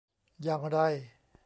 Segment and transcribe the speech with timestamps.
[0.43, 0.77] อย่างไร